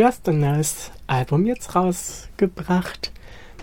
du 0.00 0.06
hast 0.06 0.26
ein 0.30 0.40
neues 0.40 0.90
Album 1.08 1.44
jetzt 1.44 1.74
rausgebracht. 1.74 3.12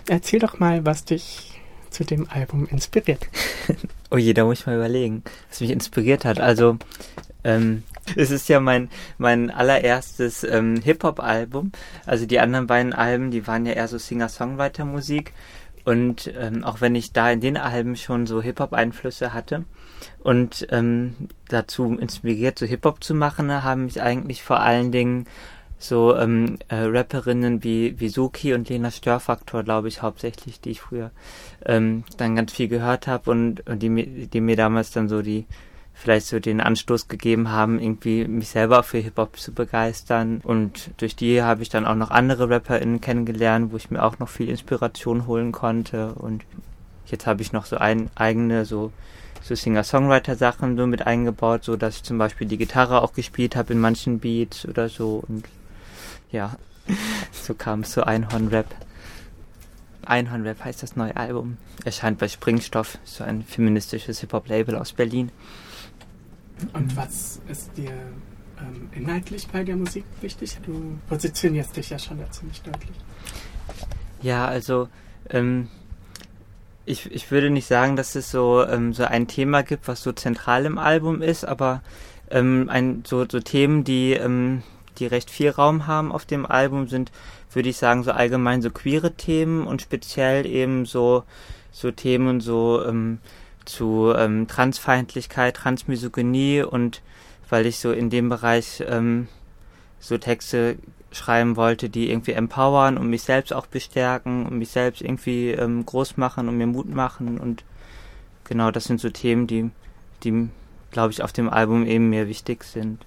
Erzähl 0.08 0.38
doch 0.38 0.60
mal, 0.60 0.86
was 0.86 1.04
dich 1.04 1.60
zu 1.90 2.04
dem 2.04 2.30
Album 2.30 2.68
inspiriert. 2.70 3.26
oh 4.12 4.18
je, 4.18 4.34
da 4.34 4.44
muss 4.44 4.60
ich 4.60 4.66
mal 4.66 4.76
überlegen, 4.76 5.24
was 5.48 5.60
mich 5.60 5.70
inspiriert 5.70 6.24
hat. 6.24 6.38
Also, 6.38 6.78
ähm, 7.42 7.82
es 8.14 8.30
ist 8.30 8.48
ja 8.48 8.60
mein, 8.60 8.88
mein 9.18 9.50
allererstes 9.50 10.44
ähm, 10.44 10.80
Hip-Hop-Album. 10.80 11.72
Also 12.06 12.24
die 12.24 12.38
anderen 12.38 12.68
beiden 12.68 12.92
Alben, 12.92 13.32
die 13.32 13.48
waren 13.48 13.66
ja 13.66 13.72
eher 13.72 13.88
so 13.88 13.98
Singer-Songwriter-Musik. 13.98 15.32
Und 15.84 16.32
ähm, 16.38 16.62
auch 16.62 16.80
wenn 16.80 16.94
ich 16.94 17.12
da 17.12 17.32
in 17.32 17.40
den 17.40 17.56
Alben 17.56 17.96
schon 17.96 18.28
so 18.28 18.40
Hip-Hop-Einflüsse 18.40 19.32
hatte 19.32 19.64
und 20.20 20.68
ähm, 20.70 21.16
dazu 21.48 21.96
inspiriert, 21.98 22.60
so 22.60 22.66
Hip-Hop 22.66 23.02
zu 23.02 23.14
machen, 23.14 23.50
haben 23.64 23.86
mich 23.86 24.00
eigentlich 24.00 24.44
vor 24.44 24.60
allen 24.60 24.92
Dingen 24.92 25.26
so 25.78 26.16
ähm, 26.16 26.58
äh, 26.68 26.76
Rapperinnen 26.76 27.62
wie, 27.62 27.98
wie 28.00 28.08
Suki 28.08 28.52
und 28.52 28.68
Lena 28.68 28.90
Störfaktor, 28.90 29.62
glaube 29.62 29.88
ich, 29.88 30.02
hauptsächlich, 30.02 30.60
die 30.60 30.70
ich 30.70 30.80
früher 30.80 31.10
ähm, 31.64 32.04
dann 32.16 32.34
ganz 32.34 32.52
viel 32.52 32.68
gehört 32.68 33.06
habe 33.06 33.30
und, 33.30 33.66
und 33.68 33.82
die, 33.82 34.26
die 34.26 34.40
mir 34.40 34.56
damals 34.56 34.90
dann 34.90 35.08
so 35.08 35.22
die 35.22 35.46
vielleicht 35.98 36.26
so 36.26 36.38
den 36.38 36.60
Anstoß 36.60 37.08
gegeben 37.08 37.50
haben, 37.50 37.80
irgendwie 37.80 38.26
mich 38.26 38.50
selber 38.50 38.84
für 38.84 38.98
Hip-Hop 38.98 39.36
zu 39.36 39.52
begeistern. 39.52 40.40
Und 40.44 40.90
durch 40.98 41.16
die 41.16 41.42
habe 41.42 41.62
ich 41.62 41.70
dann 41.70 41.86
auch 41.86 41.96
noch 41.96 42.12
andere 42.12 42.48
RapperInnen 42.48 43.00
kennengelernt, 43.00 43.72
wo 43.72 43.76
ich 43.76 43.90
mir 43.90 44.04
auch 44.04 44.20
noch 44.20 44.28
viel 44.28 44.48
Inspiration 44.48 45.26
holen 45.26 45.50
konnte. 45.50 46.12
Und 46.14 46.44
jetzt 47.06 47.26
habe 47.26 47.42
ich 47.42 47.52
noch 47.52 47.66
so 47.66 47.78
ein, 47.78 48.10
eigene 48.14 48.64
so, 48.64 48.92
so 49.42 49.56
Singer-Songwriter-Sachen 49.56 50.76
so 50.76 50.86
mit 50.86 51.04
eingebaut, 51.04 51.64
so 51.64 51.76
dass 51.76 51.96
ich 51.96 52.02
zum 52.04 52.16
Beispiel 52.16 52.46
die 52.46 52.58
Gitarre 52.58 53.02
auch 53.02 53.12
gespielt 53.12 53.56
habe 53.56 53.72
in 53.72 53.80
manchen 53.80 54.20
Beats 54.20 54.68
oder 54.68 54.88
so. 54.88 55.24
Und 55.26 55.46
ja, 56.30 56.56
so 57.32 57.54
kam 57.54 57.80
es 57.80 57.90
zu 57.90 58.06
Einhorn-Rap. 58.06 58.66
Einhorn-Rap 60.04 60.64
heißt 60.64 60.82
das 60.82 60.96
neue 60.96 61.16
Album. 61.16 61.58
Erscheint 61.84 62.18
bei 62.18 62.28
Springstoff, 62.28 62.98
so 63.04 63.24
ein 63.24 63.42
feministisches 63.42 64.20
Hip-Hop-Label 64.20 64.76
aus 64.76 64.92
Berlin. 64.92 65.30
Und 66.72 66.96
was 66.96 67.40
ist 67.48 67.76
dir 67.76 67.92
ähm, 68.58 68.88
inhaltlich 68.92 69.46
bei 69.48 69.62
der 69.64 69.76
Musik 69.76 70.04
wichtig? 70.20 70.58
Du 70.64 70.98
positionierst 71.08 71.76
dich 71.76 71.90
ja 71.90 71.98
schon 71.98 72.18
da 72.18 72.30
ziemlich 72.30 72.60
deutlich. 72.62 72.96
Ja, 74.22 74.46
also 74.46 74.88
ähm, 75.30 75.68
ich, 76.84 77.10
ich 77.12 77.30
würde 77.30 77.50
nicht 77.50 77.66
sagen, 77.66 77.96
dass 77.96 78.14
es 78.14 78.30
so, 78.30 78.64
ähm, 78.64 78.92
so 78.92 79.04
ein 79.04 79.28
Thema 79.28 79.62
gibt, 79.62 79.88
was 79.88 80.02
so 80.02 80.12
zentral 80.12 80.64
im 80.64 80.78
Album 80.78 81.22
ist, 81.22 81.44
aber 81.44 81.82
ähm, 82.30 82.68
ein, 82.70 83.04
so, 83.06 83.26
so 83.30 83.40
Themen, 83.40 83.84
die, 83.84 84.14
ähm, 84.14 84.62
die 84.98 85.06
recht 85.06 85.30
viel 85.30 85.50
Raum 85.50 85.86
haben 85.86 86.12
auf 86.12 86.26
dem 86.26 86.46
Album, 86.46 86.88
sind, 86.88 87.12
würde 87.52 87.68
ich 87.68 87.76
sagen, 87.76 88.02
so 88.02 88.12
allgemein 88.12 88.62
so 88.62 88.70
queere 88.70 89.12
Themen 89.12 89.66
und 89.66 89.82
speziell 89.82 90.46
eben 90.46 90.86
so, 90.86 91.24
so 91.72 91.90
Themen 91.90 92.40
so 92.40 92.84
ähm, 92.84 93.18
zu 93.64 94.12
ähm, 94.16 94.46
Transfeindlichkeit, 94.48 95.56
Transmisogynie 95.56 96.62
und 96.62 97.02
weil 97.48 97.66
ich 97.66 97.78
so 97.78 97.92
in 97.92 98.10
dem 98.10 98.28
Bereich 98.28 98.82
ähm, 98.86 99.28
so 100.00 100.18
Texte 100.18 100.76
schreiben 101.10 101.56
wollte, 101.56 101.88
die 101.88 102.10
irgendwie 102.10 102.32
empowern 102.32 102.98
und 102.98 103.08
mich 103.08 103.22
selbst 103.22 103.52
auch 103.52 103.66
bestärken 103.66 104.46
und 104.46 104.58
mich 104.58 104.70
selbst 104.70 105.00
irgendwie 105.00 105.50
ähm, 105.50 105.84
groß 105.86 106.16
machen 106.16 106.48
und 106.48 106.58
mir 106.58 106.66
Mut 106.66 106.88
machen 106.88 107.38
und 107.38 107.64
genau 108.44 108.70
das 108.70 108.84
sind 108.84 109.00
so 109.00 109.08
Themen, 109.08 109.46
die, 109.46 109.70
die 110.22 110.48
glaube 110.90 111.12
ich 111.12 111.22
auf 111.22 111.32
dem 111.32 111.48
Album 111.48 111.86
eben 111.86 112.10
mir 112.10 112.28
wichtig 112.28 112.64
sind. 112.64 113.04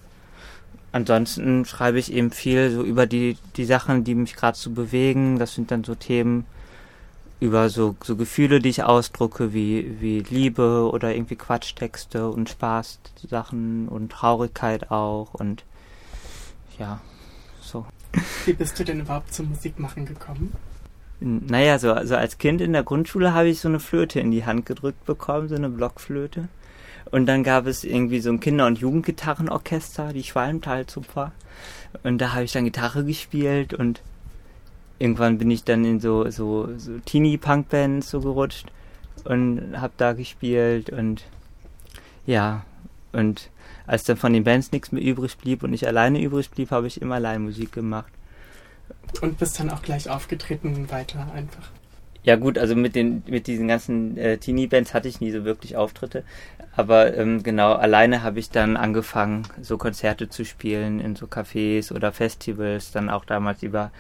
Ansonsten 0.92 1.66
schreibe 1.66 2.00
ich 2.00 2.12
eben 2.12 2.32
viel 2.32 2.72
so 2.72 2.84
über 2.84 3.06
die, 3.06 3.38
die 3.56 3.66
Sachen, 3.66 4.04
die 4.04 4.16
mich 4.16 4.36
gerade 4.36 4.58
so 4.58 4.72
bewegen. 4.72 5.40
Das 5.40 5.56
sind 5.56 5.72
dann 5.72 5.84
so 5.84 5.96
Themen, 5.96 6.46
über 7.42 7.70
so, 7.70 7.96
so 8.04 8.16
Gefühle, 8.16 8.60
die 8.60 8.70
ich 8.70 8.84
ausdrucke, 8.84 9.52
wie, 9.52 10.00
wie 10.00 10.20
Liebe 10.20 10.90
oder 10.92 11.14
irgendwie 11.14 11.36
Quatschtexte 11.36 12.30
und 12.30 12.50
Spaßsachen 12.50 13.88
und 13.88 14.12
Traurigkeit 14.12 14.92
auch 14.92 15.34
und 15.34 15.64
ja, 16.78 17.02
so. 17.60 17.86
Wie 18.46 18.54
bist 18.54 18.80
du 18.80 18.84
denn 18.84 19.00
überhaupt 19.00 19.34
zum 19.34 19.50
Musikmachen 19.50 20.06
gekommen? 20.06 20.54
Naja, 21.20 21.80
so 21.80 21.94
also 21.94 22.16
als 22.16 22.38
Kind 22.38 22.62
in 22.62 22.74
der 22.74 22.84
Grundschule 22.84 23.34
habe 23.34 23.50
ich 23.50 23.60
so 23.60 23.68
eine 23.68 23.80
Flöte 23.80 24.20
in 24.20 24.32
die 24.32 24.46
Hand 24.46 24.66
gedrückt 24.66 25.06
bekommen, 25.06 25.50
so 25.50 25.56
eine 25.56 25.70
Blockflöte. 25.70 26.48
Und 27.12 27.26
dann 27.26 27.44
gab 27.44 27.68
es 27.68 27.84
irgendwie 27.84 28.22
so 28.22 28.30
ein 28.30 28.40
Kinder- 28.40 28.68
und 28.68 28.80
Jugendgitarrenorchester, 28.80 30.14
die 30.14 30.24
Schwalmtalzupfer. 30.24 31.34
Und 32.04 32.20
da 32.20 32.34
habe 32.34 32.46
ich 32.46 32.54
dann 32.54 32.64
Gitarre 32.64 33.04
gespielt 33.04 33.74
und 33.74 34.02
irgendwann 34.98 35.38
bin 35.38 35.52
ich 35.52 35.64
dann 35.64 35.84
in 35.84 36.00
so, 36.00 36.30
so, 36.30 36.70
so 36.78 36.98
Teenie-Punk-Bands 37.00 38.10
so 38.10 38.22
gerutscht 38.22 38.72
und 39.26 39.80
habe 39.80 39.94
da 39.98 40.14
gespielt 40.14 40.90
und 40.90 41.24
ja, 42.26 42.64
und 43.12 43.50
als 43.88 44.04
dann 44.04 44.16
von 44.16 44.32
den 44.32 44.44
Bands 44.44 44.72
nichts 44.72 44.92
mehr 44.92 45.04
übrig 45.04 45.38
blieb 45.38 45.64
und 45.64 45.74
ich 45.74 45.86
alleine 45.86 46.22
übrig 46.22 46.50
blieb, 46.50 46.72
habe 46.72 46.88
ich 46.88 47.02
immer 47.02 47.16
allein 47.16 47.44
Musik 47.44 47.74
gemacht. 47.74 48.12
Und 49.22 49.38
bist 49.38 49.60
dann 49.60 49.70
auch 49.70 49.82
gleich 49.82 50.10
aufgetreten 50.10 50.90
weiter 50.92 51.28
einfach? 51.34 51.70
Ja 52.24 52.36
gut, 52.36 52.58
also 52.58 52.76
mit 52.76 52.96
den 52.96 53.24
mit 53.28 53.48
diesen 53.48 53.68
ganzen 53.68 54.16
äh, 54.18 54.38
Teenie-Bands 54.38 54.94
hatte 54.94 55.08
ich 55.08 55.22
nie 55.22 55.32
so 55.32 55.44
wirklich 55.44 55.76
Auftritte, 55.76 56.24
aber 56.76 57.18
ähm, 57.18 57.42
genau 57.42 57.74
alleine 57.74 58.22
habe 58.22 58.40
ich 58.40 58.52
dann 58.52 58.78
angefangen, 58.78 59.48
so 59.62 59.78
Konzerte 59.78 60.30
zu 60.30 60.46
spielen 60.46 61.00
in 61.00 61.16
so 61.16 61.26
Cafés 61.26 61.92
oder 61.92 62.12
Festivals, 62.12 62.92
dann 62.92 63.10
auch 63.10 63.26
damals 63.26 63.64
über 63.64 63.92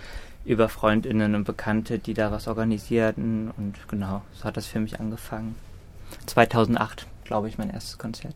über 0.45 0.69
Freundinnen 0.69 1.35
und 1.35 1.43
Bekannte, 1.43 1.99
die 1.99 2.13
da 2.13 2.31
was 2.31 2.47
organisierten. 2.47 3.51
Und 3.57 3.75
genau, 3.87 4.21
so 4.33 4.45
hat 4.45 4.57
das 4.57 4.65
für 4.65 4.79
mich 4.79 4.99
angefangen. 4.99 5.55
2008, 6.25 7.07
glaube 7.23 7.47
ich, 7.47 7.57
mein 7.57 7.69
erstes 7.69 7.97
Konzert. 7.97 8.35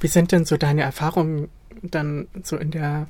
Wie 0.00 0.06
sind 0.06 0.32
denn 0.32 0.44
so 0.44 0.56
deine 0.56 0.82
Erfahrungen 0.82 1.48
dann 1.82 2.28
so 2.42 2.56
in 2.56 2.70
der 2.70 3.06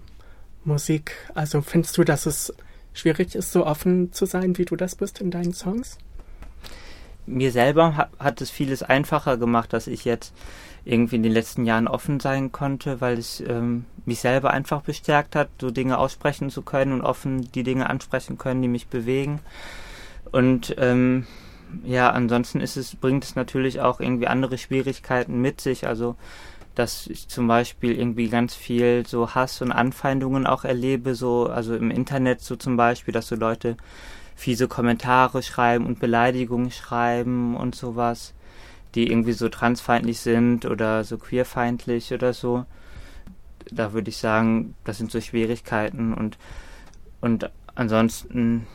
Musik? 0.65 1.13
Also 1.35 1.61
findest 1.61 1.97
du, 1.99 2.05
dass 2.05 2.27
es 2.27 2.55
schwierig 2.95 3.35
ist, 3.35 3.53
so 3.53 3.67
offen 3.67 4.13
zu 4.13 4.25
sein, 4.25 4.57
wie 4.57 4.65
du 4.65 4.77
das 4.77 4.95
bist 4.95 5.21
in 5.21 5.31
deinen 5.31 5.53
Songs? 5.53 5.99
Mir 7.27 7.53
selber 7.53 8.09
hat, 8.19 8.41
es 8.41 8.51
vieles 8.51 8.83
einfacher 8.83 9.37
gemacht, 9.37 9.73
dass 9.73 9.87
ich 9.87 10.05
jetzt 10.05 10.35
irgendwie 10.85 11.17
in 11.17 11.23
den 11.23 11.33
letzten 11.33 11.65
Jahren 11.65 11.89
offen 11.89 12.21
sein 12.21 12.53
konnte, 12.53 13.01
weil 13.01 13.19
es 13.19 13.41
ähm, 13.41 13.87
mich 14.05 14.21
selber 14.21 14.51
einfach 14.51 14.83
bestärkt 14.83 15.35
hat, 15.35 15.49
so 15.61 15.71
Dinge 15.71 15.99
aussprechen 15.99 16.51
zu 16.51 16.63
können 16.63 16.93
und 16.93 17.01
offen 17.01 17.51
die 17.53 17.63
Dinge 17.63 17.89
ansprechen 17.89 18.37
können, 18.37 18.61
die 18.63 18.69
mich 18.69 18.89
bewegen. 18.89 19.41
Und 20.31 20.75
ähm, 20.79 21.27
ja, 21.83 22.11
ansonsten 22.11 22.61
ist 22.61 22.77
es, 22.77 22.95
bringt 22.95 23.25
es 23.25 23.35
natürlich 23.35 23.81
auch 23.81 24.01
irgendwie 24.01 24.27
andere 24.29 24.59
Schwierigkeiten 24.59 25.41
mit 25.41 25.61
sich. 25.61 25.87
Also 25.87 26.17
dass 26.75 27.07
ich 27.07 27.29
zum 27.29 27.47
Beispiel 27.47 27.99
irgendwie 27.99 28.29
ganz 28.29 28.55
viel 28.55 29.05
so 29.07 29.35
Hass 29.35 29.63
und 29.63 29.73
Anfeindungen 29.73 30.47
auch 30.47 30.65
erlebe, 30.65 31.15
so, 31.15 31.47
also 31.47 31.75
im 31.75 31.91
Internet 31.91 32.41
so 32.41 32.57
zum 32.57 32.77
Beispiel, 32.77 33.13
dass 33.13 33.29
so 33.29 33.37
Leute 33.37 33.77
fiese 34.35 34.69
Kommentare 34.69 35.43
schreiben 35.43 35.87
und 35.87 36.01
Beleidigungen 36.01 36.71
schreiben 36.71 37.57
und 37.57 37.75
sowas 37.75 38.35
die 38.95 39.11
irgendwie 39.11 39.33
so 39.33 39.49
transfeindlich 39.49 40.21
sind 40.21 40.67
oder 40.67 41.05
so 41.05 41.19
queerfeindlich 41.19 42.13
oder 42.13 42.33
so. 42.33 42.65
Da 43.71 43.93
würde 43.93 44.11
ich 44.11 44.19
sagen, 44.19 44.75
das 44.85 44.99
sind 44.99 45.11
so 45.11 45.21
Schwierigkeiten 45.21 46.15
und 46.15 46.39
und 47.21 47.51
ansonsten 47.75 48.67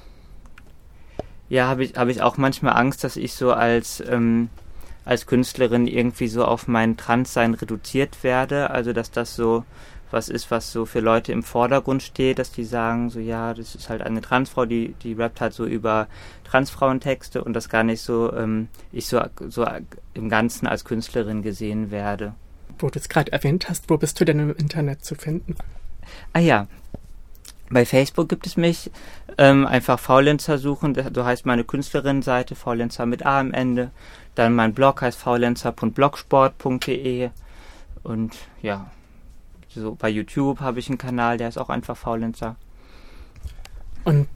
ja, 1.47 1.67
habe 1.67 1.83
ich 1.83 1.95
habe 1.95 2.11
ich 2.11 2.21
auch 2.21 2.37
manchmal 2.37 2.75
Angst, 2.77 3.03
dass 3.03 3.15
ich 3.15 3.33
so 3.33 3.53
als 3.53 4.03
ähm, 4.07 4.49
als 5.09 5.25
Künstlerin 5.25 5.87
irgendwie 5.87 6.27
so 6.27 6.45
auf 6.45 6.67
mein 6.67 6.95
Transsein 6.95 7.55
reduziert 7.55 8.23
werde, 8.23 8.69
also 8.69 8.93
dass 8.93 9.09
das 9.09 9.35
so 9.35 9.65
was 10.11 10.29
ist, 10.29 10.51
was 10.51 10.71
so 10.71 10.85
für 10.85 10.99
Leute 10.99 11.31
im 11.31 11.41
Vordergrund 11.41 12.03
steht, 12.03 12.37
dass 12.37 12.51
die 12.51 12.63
sagen, 12.63 13.09
so 13.09 13.19
ja, 13.19 13.55
das 13.55 13.73
ist 13.73 13.89
halt 13.89 14.01
eine 14.01 14.21
Transfrau, 14.21 14.65
die, 14.65 14.93
die 15.01 15.13
rappt 15.13 15.41
halt 15.41 15.53
so 15.53 15.65
über 15.65 16.07
Transfrauentexte 16.43 17.43
und 17.43 17.53
das 17.53 17.69
gar 17.69 17.83
nicht 17.83 18.01
so, 18.01 18.31
ähm, 18.33 18.67
ich 18.91 19.07
so, 19.07 19.19
so 19.47 19.65
im 20.13 20.29
Ganzen 20.29 20.67
als 20.67 20.85
Künstlerin 20.85 21.41
gesehen 21.41 21.89
werde. 21.89 22.33
Wo 22.77 22.89
du 22.89 22.99
es 22.99 23.09
gerade 23.09 23.31
erwähnt 23.31 23.67
hast, 23.67 23.89
wo 23.89 23.97
bist 23.97 24.19
du 24.19 24.25
denn 24.25 24.39
im 24.39 24.55
Internet 24.55 25.03
zu 25.03 25.15
finden? 25.15 25.55
Ah 26.33 26.39
ja, 26.39 26.67
bei 27.69 27.85
Facebook 27.85 28.29
gibt 28.29 28.47
es 28.47 28.57
mich. 28.57 28.89
Ähm, 29.37 29.67
einfach 29.67 29.99
Faulenzer 29.99 30.57
suchen, 30.57 30.97
so 31.13 31.25
heißt 31.25 31.45
meine 31.45 31.63
Künstlerinnenseite, 31.63 32.55
Faulenzer 32.55 33.05
mit 33.05 33.25
A 33.25 33.39
am 33.39 33.53
Ende. 33.53 33.91
Dann 34.35 34.53
mein 34.55 34.73
Blog 34.73 35.01
heißt 35.01 35.19
faulenzer.blogsport.de 35.19 37.29
und 38.03 38.35
ja, 38.61 38.91
so 39.69 39.95
bei 39.95 40.09
YouTube 40.09 40.59
habe 40.61 40.79
ich 40.79 40.89
einen 40.89 40.97
Kanal, 40.97 41.37
der 41.37 41.49
ist 41.49 41.57
auch 41.57 41.69
einfach 41.69 41.97
Faulenzer. 41.97 42.55
Und 44.03 44.27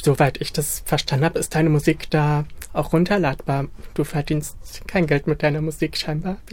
soweit 0.00 0.40
ich 0.40 0.52
das 0.52 0.80
verstanden 0.80 1.26
habe, 1.26 1.38
ist 1.38 1.54
deine 1.54 1.70
Musik 1.70 2.10
da 2.10 2.44
auch 2.72 2.92
runterladbar. 2.92 3.66
Du 3.94 4.04
verdienst 4.04 4.82
kein 4.86 5.06
Geld 5.06 5.26
mit 5.26 5.42
deiner 5.42 5.60
Musik 5.60 5.96
scheinbar. 5.96 6.36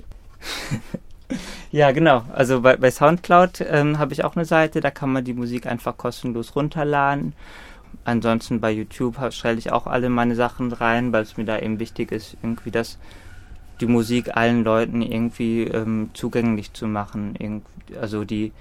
Ja, 1.72 1.92
genau. 1.92 2.24
Also 2.34 2.62
bei, 2.62 2.76
bei 2.76 2.92
Soundcloud 2.92 3.62
ähm, 3.68 3.98
habe 3.98 4.14
ich 4.14 4.24
auch 4.26 4.36
eine 4.36 4.46
Seite, 4.46 4.82
da 4.82 4.92
kann 4.92 5.12
man 5.12 5.24
die 5.24 5.34
Musik 5.34 5.66
einfach 5.68 5.98
kostenlos 5.98 6.56
runterladen. 6.56 7.34
Ansonsten 8.04 8.60
bei 8.60 8.72
YouTube 8.72 9.18
stelle 9.32 9.58
ich 9.58 9.72
auch 9.72 9.88
alle 9.88 10.10
meine 10.10 10.36
Sachen 10.36 10.72
rein, 10.74 11.14
weil 11.14 11.24
es 11.24 11.38
mir 11.38 11.46
da 11.46 11.60
eben 11.60 11.80
wichtig 11.80 12.12
ist, 12.12 12.36
irgendwie 12.42 12.72
das 12.72 12.98
die 13.80 13.88
Musik 13.88 14.36
allen 14.38 14.64
Leuten 14.64 15.02
irgendwie 15.02 15.64
ähm, 15.64 16.12
zugänglich 16.14 16.74
zu 16.74 16.88
machen, 16.88 17.36
irgendwie, 17.40 17.98
also 18.00 18.24
die, 18.26 18.52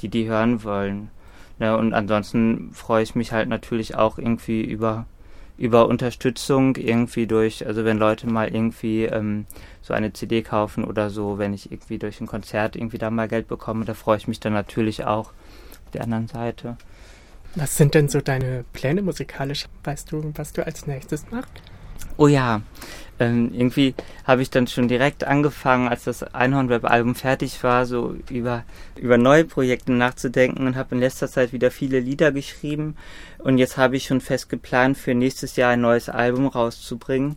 die 0.00 0.08
die 0.08 0.28
hören 0.28 0.64
wollen. 0.64 1.10
Ja, 1.58 1.74
und 1.76 1.92
ansonsten 1.92 2.70
freue 2.72 3.02
ich 3.02 3.14
mich 3.14 3.32
halt 3.32 3.48
natürlich 3.48 3.96
auch 3.96 4.16
irgendwie 4.18 4.62
über 4.62 5.06
über 5.60 5.88
Unterstützung 5.88 6.74
irgendwie 6.76 7.26
durch, 7.26 7.66
also 7.66 7.84
wenn 7.84 7.98
Leute 7.98 8.26
mal 8.26 8.48
irgendwie 8.48 9.04
ähm, 9.04 9.44
so 9.82 9.92
eine 9.92 10.10
CD 10.14 10.40
kaufen 10.40 10.84
oder 10.84 11.10
so, 11.10 11.36
wenn 11.36 11.52
ich 11.52 11.70
irgendwie 11.70 11.98
durch 11.98 12.18
ein 12.22 12.26
Konzert 12.26 12.76
irgendwie 12.76 12.96
da 12.96 13.10
mal 13.10 13.28
Geld 13.28 13.46
bekomme, 13.46 13.84
da 13.84 13.92
freue 13.92 14.16
ich 14.16 14.26
mich 14.26 14.40
dann 14.40 14.54
natürlich 14.54 15.04
auch 15.04 15.26
auf 15.26 15.90
der 15.92 16.02
anderen 16.02 16.28
Seite. 16.28 16.78
Was 17.56 17.76
sind 17.76 17.92
denn 17.94 18.08
so 18.08 18.22
deine 18.22 18.64
Pläne 18.72 19.02
musikalisch? 19.02 19.66
Weißt 19.84 20.10
du, 20.10 20.32
was 20.34 20.54
du 20.54 20.64
als 20.64 20.86
nächstes 20.86 21.30
machst? 21.30 21.52
Oh 22.20 22.28
ja, 22.28 22.60
ähm, 23.18 23.50
irgendwie 23.54 23.94
habe 24.26 24.42
ich 24.42 24.50
dann 24.50 24.66
schon 24.66 24.88
direkt 24.88 25.24
angefangen, 25.24 25.88
als 25.88 26.04
das 26.04 26.22
Einhorn-Web-Album 26.22 27.14
fertig 27.14 27.64
war, 27.64 27.86
so 27.86 28.14
über, 28.28 28.64
über 28.96 29.16
neue 29.16 29.46
Projekte 29.46 29.92
nachzudenken 29.92 30.66
und 30.66 30.76
habe 30.76 30.94
in 30.94 31.00
letzter 31.00 31.28
Zeit 31.28 31.54
wieder 31.54 31.70
viele 31.70 31.98
Lieder 31.98 32.30
geschrieben. 32.30 32.94
Und 33.38 33.56
jetzt 33.56 33.78
habe 33.78 33.96
ich 33.96 34.04
schon 34.04 34.20
fest 34.20 34.50
geplant, 34.50 34.98
für 34.98 35.14
nächstes 35.14 35.56
Jahr 35.56 35.70
ein 35.70 35.80
neues 35.80 36.10
Album 36.10 36.46
rauszubringen. 36.46 37.36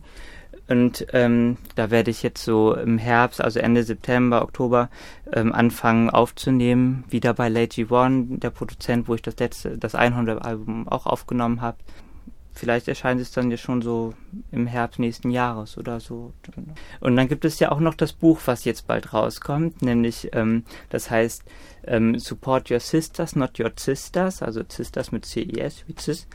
Und 0.68 1.06
ähm, 1.14 1.56
da 1.76 1.90
werde 1.90 2.10
ich 2.10 2.22
jetzt 2.22 2.44
so 2.44 2.74
im 2.74 2.98
Herbst, 2.98 3.40
also 3.40 3.60
Ende 3.60 3.84
September, 3.84 4.42
Oktober, 4.42 4.90
ähm, 5.32 5.54
anfangen 5.54 6.10
aufzunehmen. 6.10 7.04
Wieder 7.08 7.32
bei 7.32 7.48
Lady 7.48 7.86
One, 7.88 8.36
der 8.36 8.50
Produzent, 8.50 9.08
wo 9.08 9.14
ich 9.14 9.22
das 9.22 9.38
letzte, 9.38 9.78
das 9.78 9.94
Einhorn-Album 9.94 10.88
auch 10.88 11.06
aufgenommen 11.06 11.62
habe 11.62 11.78
vielleicht 12.54 12.88
erscheint 12.88 13.20
es 13.20 13.32
dann 13.32 13.50
ja 13.50 13.56
schon 13.56 13.82
so 13.82 14.14
im 14.50 14.66
Herbst 14.66 14.98
nächsten 14.98 15.30
Jahres 15.30 15.76
oder 15.76 16.00
so. 16.00 16.32
Und 17.00 17.16
dann 17.16 17.28
gibt 17.28 17.44
es 17.44 17.58
ja 17.58 17.72
auch 17.72 17.80
noch 17.80 17.94
das 17.94 18.12
Buch, 18.12 18.40
was 18.46 18.64
jetzt 18.64 18.86
bald 18.86 19.12
rauskommt, 19.12 19.82
nämlich 19.82 20.30
ähm, 20.32 20.64
das 20.88 21.10
heißt 21.10 21.44
ähm, 21.86 22.18
Support 22.18 22.70
Your 22.70 22.80
Sisters, 22.80 23.36
Not 23.36 23.58
Your 23.58 23.72
Sisters, 23.76 24.42
also 24.42 24.62
Sisters 24.68 25.12
mit 25.12 25.26
CES 25.26 25.84
wie 25.86 25.94
CIS. 25.98 26.28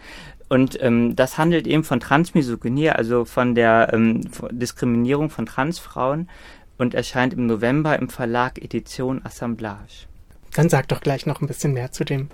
Und 0.50 0.82
ähm, 0.82 1.16
das 1.16 1.38
handelt 1.38 1.68
eben 1.68 1.84
von 1.84 2.00
Transmisogynie, 2.00 2.90
also 2.90 3.24
von 3.24 3.56
der 3.56 3.94
ähm, 3.94 4.22
Diskriminierung 4.52 5.30
von 5.30 5.46
Transfrauen 5.46 6.28
und 6.78 6.96
erscheint 6.96 7.34
im 7.34 7.46
November 7.46 7.98
im 8.00 8.10
Verlag 8.10 8.58
Edition 8.58 9.24
Assemblage. 9.24 10.08
Dann 10.54 10.70
sag 10.70 10.88
doch 10.88 11.02
gleich 11.02 11.26
noch 11.26 11.42
ein 11.42 11.48
bisschen 11.48 11.74
mehr 11.74 11.92
zu 11.92 12.04
dem 12.04 12.30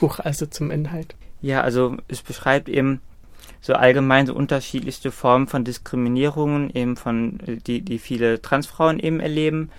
Buch, 0.00 0.18
also 0.18 0.46
zum 0.46 0.70
Inhalt. 0.70 1.14
Ja, 1.40 1.60
also 1.60 1.96
es 2.08 2.22
beschreibt 2.22 2.68
eben 2.68 3.00
so 3.60 3.74
allgemein 3.74 4.26
so 4.26 4.34
unterschiedlichste 4.34 5.10
Formen 5.10 5.46
von 5.46 5.64
Diskriminierungen 5.64 6.70
eben 6.70 6.96
von 6.96 7.38
die 7.66 7.82
die 7.82 7.98
viele 7.98 8.40
Transfrauen 8.40 8.98
eben 8.98 9.20
erleben. 9.20 9.70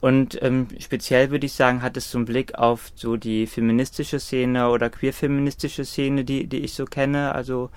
Und 0.00 0.42
ähm, 0.42 0.68
speziell 0.78 1.30
würde 1.30 1.46
ich 1.46 1.52
sagen 1.52 1.82
hat 1.82 1.96
es 1.96 2.10
so 2.10 2.18
einen 2.18 2.24
Blick 2.24 2.54
auf 2.54 2.90
so 2.94 3.16
die 3.16 3.46
feministische 3.46 4.18
Szene 4.18 4.70
oder 4.70 4.88
queerfeministische 4.90 5.84
Szene 5.84 6.24
die 6.24 6.46
die 6.46 6.60
ich 6.60 6.74
so 6.74 6.84
kenne. 6.84 7.34
Also 7.34 7.70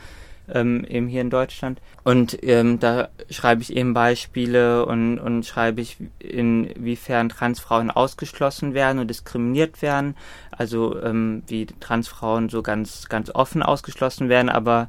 ähm, 0.52 0.86
eben 0.86 1.08
hier 1.08 1.22
in 1.22 1.30
Deutschland. 1.30 1.82
Und 2.04 2.38
ähm, 2.44 2.80
da 2.80 3.10
schreibe 3.30 3.62
ich 3.62 3.76
eben 3.76 3.94
Beispiele 3.94 4.86
und, 4.86 5.20
und 5.20 5.46
schreibe 5.46 5.82
ich, 5.82 5.98
inwiefern 6.20 7.30
Transfrauen 7.30 7.92
ausgeschlossen 7.92 8.74
werden 8.74 9.00
und 9.00 9.08
diskriminiert 9.08 9.82
werden. 9.82 10.16
Also 10.52 11.02
ähm, 11.02 11.44
wie 11.48 11.66
Transfrauen 11.66 12.50
so 12.50 12.62
ganz, 12.62 13.10
ganz 13.10 13.32
offen 13.34 13.64
ausgeschlossen 13.64 14.30
werden, 14.30 14.50
aber 14.50 14.88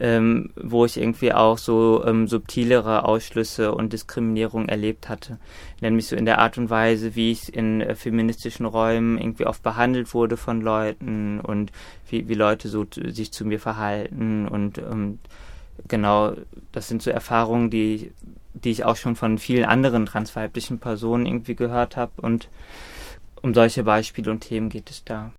ähm, 0.00 0.50
wo 0.56 0.84
ich 0.84 0.96
irgendwie 0.96 1.32
auch 1.32 1.58
so 1.58 2.04
ähm, 2.04 2.26
subtilere 2.26 3.04
Ausschlüsse 3.04 3.74
und 3.74 3.92
Diskriminierung 3.92 4.68
erlebt 4.68 5.08
hatte. 5.08 5.38
Nämlich 5.80 6.08
so 6.08 6.16
in 6.16 6.24
der 6.24 6.38
Art 6.38 6.58
und 6.58 6.70
Weise, 6.70 7.14
wie 7.14 7.30
ich 7.30 7.54
in 7.54 7.80
äh, 7.80 7.94
feministischen 7.94 8.66
Räumen 8.66 9.18
irgendwie 9.18 9.46
oft 9.46 9.62
behandelt 9.62 10.14
wurde 10.14 10.36
von 10.36 10.60
Leuten 10.60 11.40
und 11.40 11.72
wie, 12.08 12.28
wie 12.28 12.34
Leute 12.34 12.68
so 12.68 12.86
sich 12.92 13.32
zu 13.32 13.44
mir 13.44 13.60
verhalten 13.60 14.48
und 14.48 14.78
ähm, 14.94 15.18
genau, 15.88 16.34
das 16.72 16.88
sind 16.88 17.02
so 17.02 17.10
Erfahrungen, 17.10 17.70
die, 17.70 18.12
die 18.52 18.70
ich 18.70 18.84
auch 18.84 18.96
schon 18.96 19.16
von 19.16 19.38
vielen 19.38 19.64
anderen 19.64 20.06
transweiblichen 20.06 20.78
Personen 20.78 21.26
irgendwie 21.26 21.54
gehört 21.54 21.96
habe 21.96 22.12
und 22.22 22.48
um 23.42 23.52
solche 23.52 23.84
Beispiele 23.84 24.30
und 24.30 24.40
Themen 24.40 24.70
geht 24.70 24.90
es 24.90 25.04
da. 25.04 25.32